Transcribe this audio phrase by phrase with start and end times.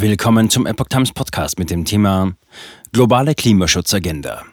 [0.00, 2.32] Willkommen zum Epoch Times Podcast mit dem Thema
[2.90, 4.46] Globale Klimaschutzagenda.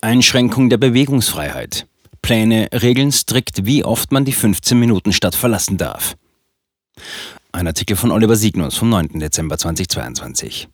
[0.00, 1.88] Einschränkung der Bewegungsfreiheit.
[2.22, 6.14] Pläne regeln strikt, wie oft man die 15-Minuten-Stadt verlassen darf.
[7.50, 9.18] Ein Artikel von Oliver Signus vom 9.
[9.18, 10.68] Dezember 2022.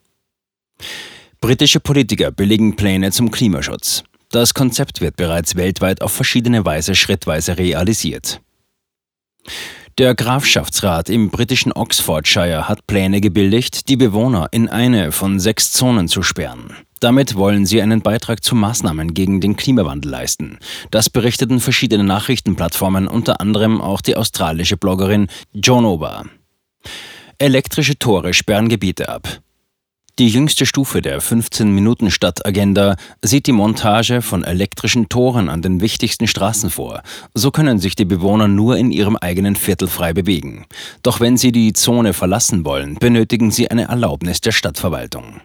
[1.40, 4.04] Britische Politiker billigen Pläne zum Klimaschutz.
[4.28, 8.42] Das Konzept wird bereits weltweit auf verschiedene Weise schrittweise realisiert.
[10.00, 16.08] Der Grafschaftsrat im britischen Oxfordshire hat Pläne gebilligt, die Bewohner in eine von sechs Zonen
[16.08, 16.74] zu sperren.
[17.00, 20.58] Damit wollen sie einen Beitrag zu Maßnahmen gegen den Klimawandel leisten.
[20.90, 26.24] Das berichteten verschiedene Nachrichtenplattformen, unter anderem auch die australische Bloggerin Joan Ober.
[27.36, 29.42] Elektrische Tore sperren Gebiete ab.
[30.20, 36.68] Die jüngste Stufe der 15-Minuten-Stadt-Agenda sieht die Montage von elektrischen Toren an den wichtigsten Straßen
[36.68, 37.02] vor.
[37.32, 40.66] So können sich die Bewohner nur in ihrem eigenen Viertel frei bewegen.
[41.02, 45.40] Doch wenn sie die Zone verlassen wollen, benötigen sie eine Erlaubnis der Stadtverwaltung.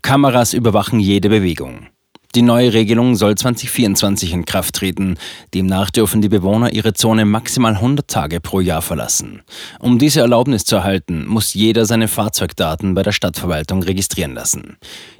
[0.00, 1.88] Kameras überwachen jede Bewegung.
[2.36, 5.16] Die neue Regelung soll 2024 in Kraft treten.
[5.54, 9.40] Demnach dürfen die Bewohner ihre Zone maximal 100 Tage pro Jahr verlassen.
[9.80, 14.76] Um diese Erlaubnis zu erhalten, muss jeder seine Fahrzeugdaten bei der Stadtverwaltung registrieren lassen.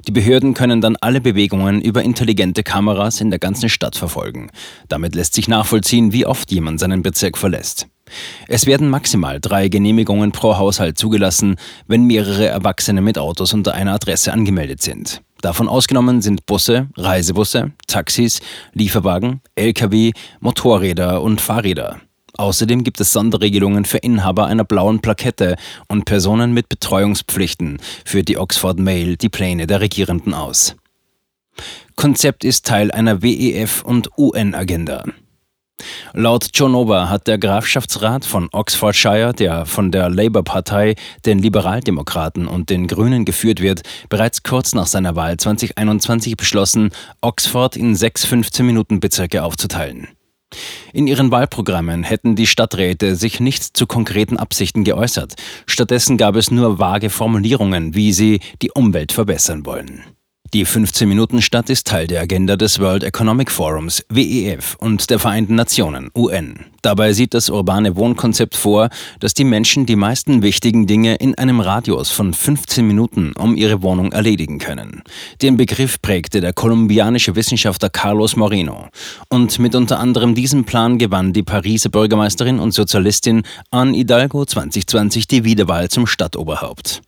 [0.07, 4.51] Die Behörden können dann alle Bewegungen über intelligente Kameras in der ganzen Stadt verfolgen.
[4.87, 7.87] Damit lässt sich nachvollziehen, wie oft jemand seinen Bezirk verlässt.
[8.47, 11.55] Es werden maximal drei Genehmigungen pro Haushalt zugelassen,
[11.87, 15.23] wenn mehrere Erwachsene mit Autos unter einer Adresse angemeldet sind.
[15.41, 18.41] Davon ausgenommen sind Busse, Reisebusse, Taxis,
[18.73, 22.01] Lieferwagen, Lkw, Motorräder und Fahrräder.
[22.37, 25.55] Außerdem gibt es Sonderregelungen für Inhaber einer blauen Plakette
[25.87, 30.75] und Personen mit Betreuungspflichten, führt die Oxford Mail die Pläne der Regierenden aus.
[31.95, 35.03] Konzept ist Teil einer WEF- und UN-Agenda.
[36.13, 42.69] Laut John Ober hat der Grafschaftsrat von Oxfordshire, der von der Labour-Partei, den Liberaldemokraten und
[42.69, 46.89] den Grünen geführt wird, bereits kurz nach seiner Wahl 2021 beschlossen,
[47.21, 50.07] Oxford in sechs 15-Minuten-Bezirke aufzuteilen.
[50.93, 55.35] In ihren Wahlprogrammen hätten die Stadträte sich nicht zu konkreten Absichten geäußert.
[55.65, 60.03] Stattdessen gab es nur vage Formulierungen, wie sie die Umwelt verbessern wollen.
[60.53, 66.09] Die 15-Minuten-Stadt ist Teil der Agenda des World Economic Forums, WEF, und der Vereinten Nationen,
[66.15, 66.65] UN.
[66.81, 68.87] Dabei sieht das urbane Wohnkonzept vor,
[69.19, 73.81] dass die Menschen die meisten wichtigen Dinge in einem Radius von 15 Minuten um ihre
[73.81, 75.03] Wohnung erledigen können.
[75.41, 78.87] Den Begriff prägte der kolumbianische Wissenschaftler Carlos Moreno.
[79.27, 85.27] Und mit unter anderem diesem Plan gewann die Pariser Bürgermeisterin und Sozialistin Anne Hidalgo 2020
[85.27, 87.01] die Wiederwahl zum Stadtoberhaupt.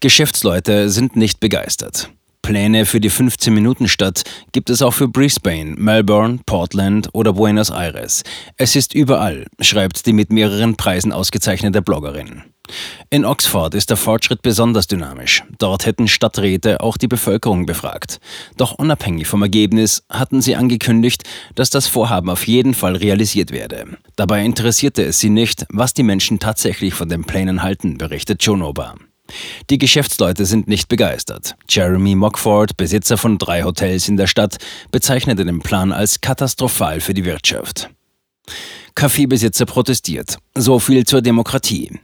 [0.00, 2.10] Geschäftsleute sind nicht begeistert.
[2.42, 8.24] Pläne für die 15-Minuten-Stadt gibt es auch für Brisbane, Melbourne, Portland oder Buenos Aires.
[8.56, 12.42] Es ist überall, schreibt die mit mehreren Preisen ausgezeichnete Bloggerin.
[13.10, 15.44] In Oxford ist der Fortschritt besonders dynamisch.
[15.58, 18.20] Dort hätten Stadträte auch die Bevölkerung befragt.
[18.56, 21.22] Doch unabhängig vom Ergebnis hatten sie angekündigt,
[21.54, 23.98] dass das Vorhaben auf jeden Fall realisiert werde.
[24.16, 28.94] Dabei interessierte es sie nicht, was die Menschen tatsächlich von den Plänen halten, berichtet Ober.
[29.70, 31.54] Die Geschäftsleute sind nicht begeistert.
[31.68, 34.58] Jeremy Mockford, Besitzer von drei Hotels in der Stadt,
[34.90, 37.90] bezeichnete den Plan als katastrophal für die Wirtschaft.
[38.94, 40.36] Kaffeebesitzer protestiert.
[40.54, 41.98] So viel zur Demokratie.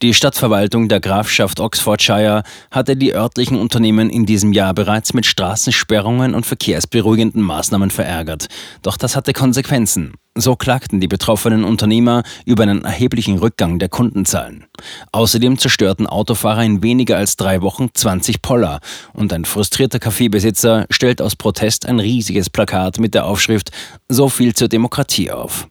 [0.00, 6.36] Die Stadtverwaltung der Grafschaft Oxfordshire hatte die örtlichen Unternehmen in diesem Jahr bereits mit Straßensperrungen
[6.36, 8.46] und verkehrsberuhigenden Maßnahmen verärgert.
[8.82, 10.14] Doch das hatte Konsequenzen.
[10.36, 14.66] So klagten die betroffenen Unternehmer über einen erheblichen Rückgang der Kundenzahlen.
[15.10, 18.78] Außerdem zerstörten Autofahrer in weniger als drei Wochen 20 Poller
[19.14, 23.72] und ein frustrierter Kaffeebesitzer stellt aus Protest ein riesiges Plakat mit der Aufschrift
[24.08, 25.66] So viel zur Demokratie auf.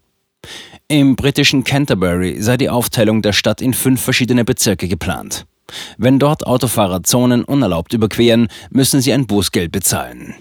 [0.90, 5.46] Im britischen Canterbury sei die Aufteilung der Stadt in fünf verschiedene Bezirke geplant.
[5.98, 10.34] Wenn dort Autofahrer Zonen unerlaubt überqueren, müssen sie ein Bußgeld bezahlen.